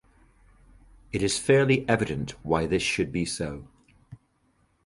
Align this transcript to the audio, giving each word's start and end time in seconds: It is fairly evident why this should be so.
It 1.11 1.21
is 1.21 1.37
fairly 1.37 1.87
evident 1.87 2.31
why 2.43 2.65
this 2.65 2.81
should 2.81 3.11
be 3.11 3.23
so. 3.23 3.67